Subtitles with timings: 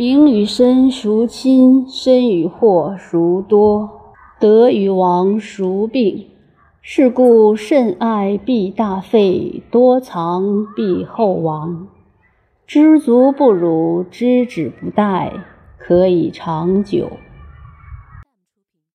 [0.00, 1.86] 名与身孰亲？
[1.86, 3.90] 身与祸孰多？
[4.38, 6.24] 得与亡孰病？
[6.80, 11.86] 是故甚爱必大费，多藏必厚亡。
[12.66, 15.32] 知足不辱，知止不殆，
[15.76, 17.10] 可以长久。